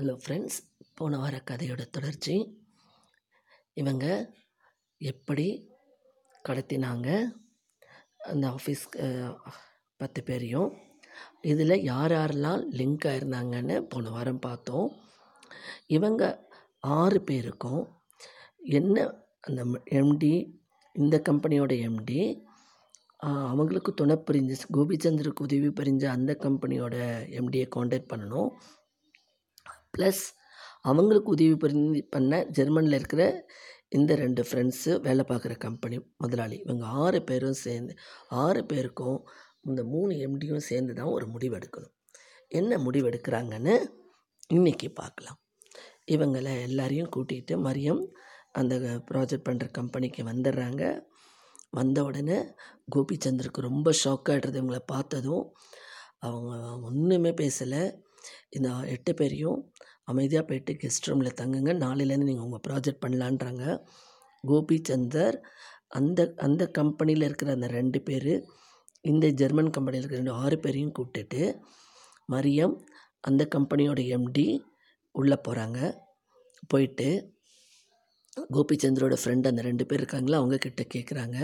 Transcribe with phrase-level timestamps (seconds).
[0.00, 0.58] Hello friends
[0.98, 2.34] போன வார கதையோட தொடர்ச்சி.
[3.80, 4.04] இவங்க
[4.98, 5.44] எப்படி
[6.48, 7.08] கடத்தினாங்க?
[8.30, 9.06] அந்த ஆஃபீஸ்க்கு
[9.96, 10.70] பத்து பேரையும்.
[11.52, 14.88] இதில் யார் யாரெல்லாம் லிங்க் ஆயிருந்தாங்கன்னு போன வாரம் பார்த்தோம்.
[15.86, 16.48] இவங்க
[16.78, 17.82] ஆறு பேருக்கும்
[18.78, 19.06] என்ன
[19.40, 19.62] அந்த
[20.00, 20.34] எம்டி
[20.92, 22.20] இந்த கம்பெனியோட எம்டி
[23.52, 26.96] அவங்களுக்கு துணை புரிஞ்சு கோபிச்சந்தருக்கு உதவி புரிஞ்ச அந்த கம்பெனியோட
[27.40, 28.50] எம்டியை காண்டாக்ட் பண்ணணும்.
[29.98, 30.22] ப்ளஸ்
[30.80, 33.22] அவங்களுக்கு உதவி பண்ணி பண்ண ஜெர்மனியில் இருக்கிற
[33.96, 36.56] இந்த ரெண்டு ஃப்ரெண்ட்ஸு வேலை பார்க்குற கம்பெனி முதலாளி.
[36.64, 37.92] இவங்க ஆறு பேரும் சேர்ந்து
[38.42, 39.18] ஆறு பேருக்கும்
[39.68, 41.94] இந்த மூணு எம்டியும் சேர்ந்து தான் ஒரு முடிவு எடுக்கணும்
[42.60, 43.74] என்ன முடிவு எடுக்கிறாங்கன்னு
[44.56, 45.38] இன்றைக்கி பார்க்கலாம்.
[46.14, 48.02] இவங்களை எல்லாரையும் கூட்டிகிட்டு மரியம்
[48.60, 48.74] அந்த
[49.10, 50.84] ப்ராஜெக்ட் பண்ணுற கம்பெனிக்கு வந்துடுறாங்க.
[51.78, 52.38] வந்த உடனே
[52.94, 55.44] கோபிச்சந்தருக்கு ரொம்ப ஷாக் ஆகிடுறது இவங்களை பார்த்ததும்.
[56.28, 56.52] அவங்க
[56.88, 57.82] ஒன்றுமே பேசலை.
[58.48, 59.58] இந்த எட்டு பேரையும்
[60.04, 61.72] அமைதியாக போயிட்டு கெஸ்ட் ரூமில் தங்குங்க.
[61.84, 63.64] நாளையிலேருந்து நீங்கள் உங்கள் ப்ராஜெக்ட் பண்ணலான்றாங்க.
[64.44, 65.36] கோபிச்சந்தர்
[65.88, 68.32] அந்த அந்த கம்பெனியில் இருக்கிற அந்த ரெண்டு பேர்
[69.04, 71.42] இந்த ஜெர்மன் கம்பெனியில் இருக்கிற ரெண்டு ஆறு பேரையும் கூப்பிட்டுட்டு
[72.32, 72.74] மரியம்
[73.20, 74.46] அந்த கம்பெனியோட எம்டி
[75.14, 75.78] உள்ளே போகிறாங்க
[76.68, 77.08] போயிட்டு
[78.54, 81.38] கோபிச்சந்தரோட ஃப்ரெண்ட் அந்த ரெண்டு பேர் இருக்காங்களா அவங்கக்கிட்ட கேட்குறாங்க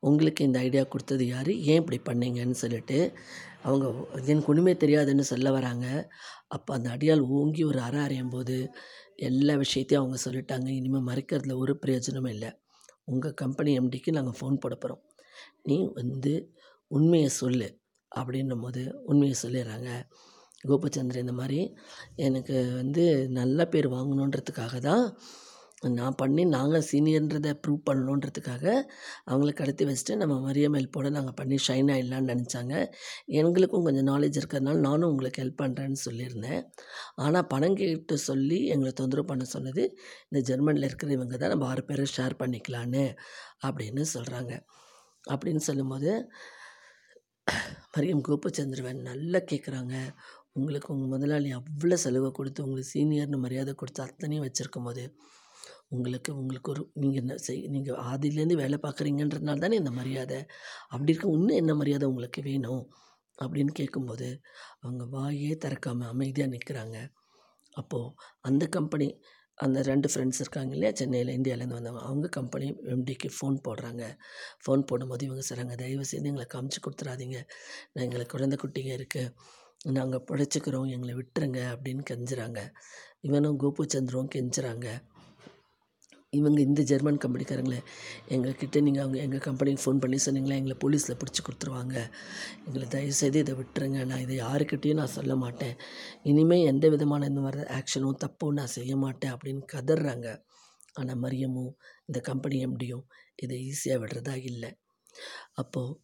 [0.00, 1.50] உங்களுக்கு இந்த ஐடியா கொடுத்தது யார்?
[1.70, 2.98] ஏன் இப்படி பண்ணீங்கன்னு சொல்லிட்டு
[3.62, 3.86] அவங்க
[4.26, 5.86] எனக்கு ஒன்றுமே தெரியாதுன்னு சொல்ல வராங்க.
[6.48, 8.56] அப்போ அந்த அடியால் ஓங்கி ஒரு அற அறையும் போது
[9.28, 10.68] எல்லா விஷயத்தையும் அவங்க சொல்லிட்டாங்க.
[10.78, 12.50] இனிமேல் மறைக்கிறதுல ஒரு பிரயோஜனமும் இல்லை.
[13.04, 15.02] உங்கள் கம்பெனி எம்டிக்கு நாங்கள் ஃபோன் போட போகிறோம்
[15.64, 16.32] நீ வந்து
[16.90, 17.68] உண்மையை சொல்லு
[18.12, 19.90] அப்படின்னும் போது உண்மையை சொல்லிடுறாங்க.
[20.68, 21.60] கோபச்சந்திரன் இந்த மாதிரி
[22.26, 25.04] எனக்கு வந்து நல்ல பேர் வாங்கணுன்றதுக்காக தான்
[25.96, 28.64] நான் பண்ணி நாங்கள் சீனியர்ன்றதை ப்ரூவ் பண்ணணுன்றதுக்காக
[29.30, 32.74] அவங்கள கடத்தி வச்சுட்டு நம்ம மரியம் ஹெல்ப்போட நாங்கள் பண்ணி ஷைன் ஆகிடலான்னு நினச்சாங்க.
[33.40, 36.62] எங்களுக்கும் கொஞ்சம் நாலேஜ் இருக்கிறதுனால நானும் உங்களுக்கு ஹெல்ப் பண்ணுறேன்னு சொல்லியிருந்தேன்.
[37.24, 39.84] ஆனால் பணம் கேட்டு சொல்லி எங்களை தொந்தரவு பண்ண சொன்னது
[40.28, 43.04] இந்த ஜெர்மனியில் இருக்கிற இவங்க தான் நம்ம ஆறு பேரை ஷேர் பண்ணிக்கலான்னு
[43.68, 44.52] அப்படின்னு சொல்கிறாங்க
[45.24, 46.10] அப்படின்னு சொல்லும்போது
[47.94, 49.94] மரியம் கோபச்சந்திரவன் நல்லா கேட்குறாங்க
[50.56, 55.04] உங்களுக்கு உங்கள் முதலாளி அவ்வளோ செலவு கொடுத்து உங்களுக்கு சீனியர்னு மரியாதை கொடுத்து அத்தனையும் வச்சுருக்கும் போது
[55.88, 60.46] உங்களுக்கு உங்களுக்கு ஒரு நீங்கள் என்ன செய் நீங்கள் ஆதிலேருந்து வேலை பார்க்குறீங்கன்றதுனால தானே இந்த மரியாதை.
[60.88, 62.90] அப்படி இருக்க இன்னும் என்ன மரியாதை உங்களுக்கு வேணும்?
[63.42, 64.40] அப்படின்னு கேட்கும்போது
[64.80, 66.98] அவங்க வாயே திறக்காமல் அமைதியாக நிற்கிறாங்க
[67.72, 69.20] அப்போது அந்த கம்பெனி
[69.54, 70.94] அந்த ரெண்டு ஃப்ரெண்ட்ஸ் இருக்காங்க இல்லையா?
[70.94, 72.00] சென்னையில் இந்தியாவிலேருந்து வந்தவங்க.
[72.00, 74.02] அவங்க கம்பெனி எம்டிக்கு ஃபோன் போடுறாங்க.
[74.64, 77.38] ஃபோன் போடும்போது இவங்க சொல்கிறாங்க தயவு செய்து எங்களை காமிச்சு கொடுத்துறாதீங்க.
[77.92, 79.34] நான் எங்களுக்கு குழந்தை குட்டிங்க இருக்குது
[79.84, 80.88] நாங்கள் பிழைச்சிக்கிறோம்.
[80.88, 81.60] எங்களை விட்டுருங்க.
[81.74, 82.60] அப்படின்னு கெஞ்சுறாங்க.
[83.20, 84.86] இவனும் கோபுச்சந்திரவும் கெஞ்சுறாங்க.
[86.32, 87.78] இவங்க இந்த ஜெர்மன் கம்பெனிக்காரங்களே
[88.34, 91.94] எங்கக்கிட்ட நீங்கள் அவங்க எங்கள் கம்பெனிக்கு ஃபோன் பண்ணி சொன்னீங்களா எங்களை போலீஸில் பிடிச்சி கொடுத்துருவாங்க.
[92.66, 94.00] எங்களை தயவுசெய்து இதை விட்டுருங்க.
[94.10, 95.74] நான் இதை யாருக்கிட்டேயும் நான் சொல்ல மாட்டேன்.
[96.32, 100.28] இனிமேல் எந்த விதமான இந்த மாதிரி ஆக்ஷனும் தப்பும் நான் செய்ய மாட்டேன் அப்படின்னு கதறாங்க
[101.00, 101.72] ஆனால் மரியமும்
[102.08, 103.04] இந்த கம்பெனி எம்டியும்
[103.44, 104.70] இதை ஈஸியாக விடுறதா இல்லை.
[105.62, 105.96] அப்போது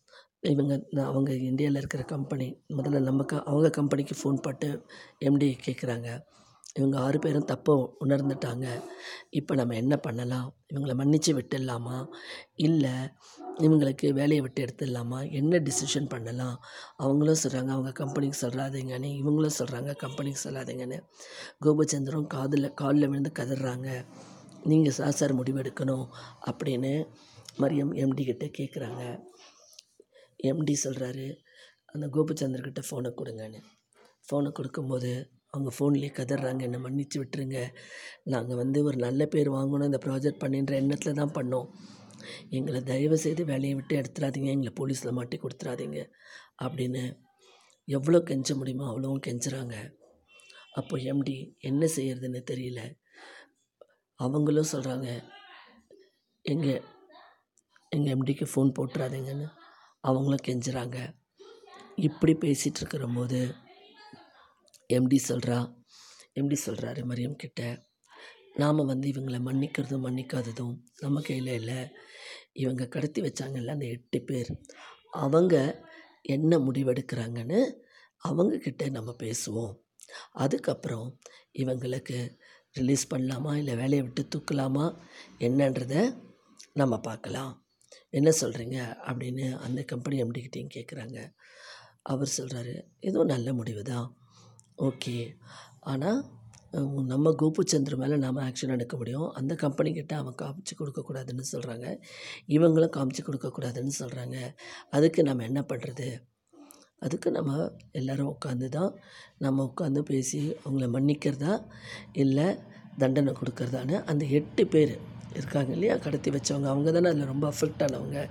[0.52, 0.72] இவங்க
[1.10, 2.46] அவங்க இந்தியாவில் இருக்கிற கம்பெனி
[2.78, 4.68] முதல்ல நம்ம க அவங்க கம்பெனிக்கு ஃபோன் போட்டு
[5.28, 6.08] எம்டி கேட்குறாங்க
[6.78, 8.82] இவங்க ஆறு பேரும் தப்பை உணர்ந்துட்டாங்க.
[9.30, 10.56] இப்போ நம்ம என்ன பண்ணலாம்?
[10.72, 12.06] இவங்களை மன்னித்து விட்டுடலாமா?
[12.54, 12.90] இல்லை
[13.58, 15.32] இவங்களுக்கு வேலையை விட்டு எடுத்துடலாமா?
[15.32, 16.64] என்ன டிசிஷன் பண்ணலாம்?
[16.96, 20.98] அவங்களும் சொல்கிறாங்க அவங்க கம்பெனிக்கு சொல்கிறாதீங்கன்னு இவங்களும் சொல்கிறாங்க கம்பெனிக்கு சொல்லாதீங்கன்னு.
[21.60, 24.04] கோபச்சந்திரம் காதில் காலில் விழுந்து கதறாங்க.
[24.64, 26.06] நீங்கள் சார் சார் முடிவெடுக்கணும்
[26.50, 27.06] அப்படின்னு
[27.58, 29.02] மரியம் எம்டி கிட்ட கேட்குறாங்க
[30.44, 31.36] எம்டி சொல்கிறாரு
[31.84, 33.60] அந்த கோபச்சந்திரக்கிட்ட ஃபோனை கொடுங்கன்னு.
[34.26, 37.58] ஃபோனை கொடுக்கும்போது அவங்க ஃபோன்லேயே கதறாங்க என்னை மன்னிச்சு விட்டுருங்க.
[38.24, 41.68] நாங்கள் வந்து ஒரு நல்ல பேர் வாங்கணும் இந்த ப்ராஜெக்ட் பண்ணின்ற எண்ணத்தில் தான் பண்ணோம்.
[42.48, 46.00] எங்களை தயவு செய்து வேலையை விட்டு எடுத்துடாதீங்க எங்களை போலீஸில் மாட்டி கொடுத்துடாதீங்க.
[46.64, 47.02] அப்படின்னு
[47.88, 49.74] எவ்வளோ கெஞ்ச முடியுமோ அவ்வளோவும் கெஞ்சுறாங்க.
[50.72, 51.34] அப்போ எம்டி
[51.70, 52.80] என்ன செய்யறதுன்னு தெரியல.
[54.20, 55.08] அவங்களும் சொல்கிறாங்க
[56.44, 56.82] எங்கள்
[57.88, 59.46] எங்கள் எம்டிக்கு ஃபோன் போட்டுறாதீங்கன்னு.
[60.00, 60.98] அவங்களும் கெஞ்சுறாங்க.
[62.06, 63.40] இப்படி பேசிகிட்டு இருக்கிற போது
[64.92, 65.82] எம்டி சொல்கிறா
[66.40, 67.86] எம்டி சொல்கிறாரு மரியம் கிட்ட.
[68.54, 71.88] நாம் வந்து இவங்களை மன்னிக்கிறதும் மன்னிக்காததும் நம்ம கையில் இல்லை.
[72.52, 74.60] இவங்க கடத்தி வச்சாங்கல்ல அந்த எட்டு பேர்.
[75.10, 75.84] அவங்க
[76.22, 77.72] என்ன முடிவெடுக்கிறாங்கன்னு
[78.28, 79.74] அவங்கக்கிட்ட நம்ம பேசுவோம்.
[80.32, 81.18] அதுக்கப்புறம்
[81.58, 82.36] இவங்களுக்கு
[82.72, 84.98] ரிலீஸ் பண்ணலாமா இல்லை வேலையை விட்டு தூக்கலாமா
[85.38, 86.14] என்னன்றத
[86.72, 87.66] நம்ம பார்க்கலாம்.
[88.08, 91.32] என்ன சொல்கிறீங்க அப்படின்னு அந்த கம்பெனி எம்டிக்கிட்டையும் கேட்குறாங்க
[92.02, 94.18] அவர் சொல்கிறாரு இதுவும் நல்ல முடிவு தான்
[94.78, 95.16] ஓகே.
[95.80, 96.20] ஆனால்
[97.06, 99.28] நம்ம கோபுச்சந்திர மேலே நாம் ஆக்ஷன் எடுக்க முடியும்.
[99.30, 101.86] அந்த கம்பெனிக்கிட்ட அவன் காமிச்சு கொடுக்கக்கூடாதுன்னு சொல்கிறாங்க
[102.48, 104.36] இவங்களும் காமிச்சு கொடுக்கக்கூடாதுன்னு சொல்கிறாங்க
[104.90, 106.08] அதுக்கு நம்ம என்ன பண்ணுறது
[106.98, 108.92] அதுக்கு நம்ம எல்லோரும் உட்காந்து தான்
[109.38, 111.54] நம்ம உட்காந்து பேசி அவங்கள மன்னிக்கிறதா
[112.12, 112.46] இல்லை
[112.98, 114.98] தண்டனை கொடுக்கறதான்னு அந்த எட்டு பேர்
[115.34, 115.96] இருக்காங்க இல்லையா?
[115.96, 116.68] கடத்தி வச்சவங்க.
[116.72, 118.30] அவங்க தானே அதில் ரொம்ப அஃபெக்ட் ஆனவங்க.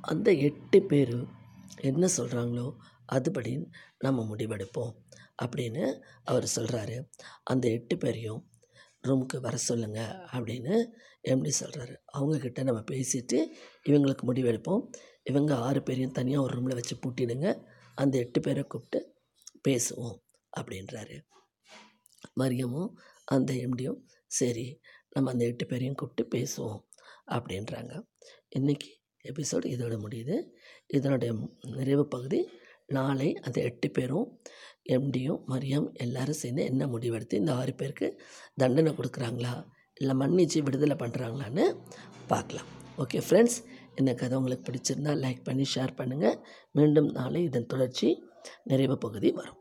[0.00, 1.16] அந்த எட்டு பேர்
[1.80, 2.66] என்ன சொல்கிறாங்களோ
[3.12, 3.64] அதுபடி
[3.98, 4.92] நம்ம முடிவெடுப்போம்
[5.44, 7.08] அப்படின்னு அவர் சொல்கிறாரு
[7.44, 8.50] அந்த எட்டு பேரையும்
[9.08, 10.00] ரூமுக்கு வர சொல்லுங்க
[10.32, 10.84] அப்படின்னு
[11.28, 13.54] எம்டி சொல்கிறாரு அவங்கக்கிட்ட நம்ம பேசிவிட்டு
[13.88, 14.90] இவங்களுக்கு முடிவெடுப்போம்.
[15.22, 17.62] இவங்க ஆறு பேரையும் தனியாக ஒரு ரூமில் வச்சு பூட்டிடுங்க.
[17.94, 19.14] அந்த எட்டு பேரை கூப்பிட்டு
[19.68, 20.18] பேசுவோம்
[20.60, 21.20] அப்படின்றாரு.
[22.40, 22.90] மரியமும்
[23.24, 24.80] அந்த எம்டியும் சரி
[25.10, 26.80] நம்ம அந்த எட்டு பேரையும் கூப்பிட்டு பேசுவோம்
[27.26, 28.02] அப்படின்றாங்க.
[28.58, 28.88] இன்றைக்கி
[29.24, 30.42] எபிசோடு இதோட முடியுது.
[30.86, 32.48] இதனுடைய நிறைவு பகுதி
[32.86, 34.40] நாளை அந்த எட்டு பேரும்
[34.96, 38.20] எம்டியும் மரியம் எல்லாரும் சேர்ந்து என்ன முடிவெடுத்து இந்த ஆறு பேருக்கு
[38.56, 39.54] தண்டனை கொடுக்குறாங்களா?
[39.94, 41.64] இல்லை மன்னிச்சு விடுதலை பண்ணுறாங்களான்னு
[42.26, 42.68] பார்க்கலாம்.
[42.98, 43.58] ஓகே ஃப்ரெண்ட்ஸ்
[43.94, 46.38] இந்த கதை உங்களுக்கு பிடிச்சிருந்தா லைக் பண்ணி ஷேர் பண்ணுங்கள்
[46.72, 48.08] மீண்டும் நாளை இதன் தொடர்ச்சி
[48.64, 49.58] நிறைவு பகுதி வரும்.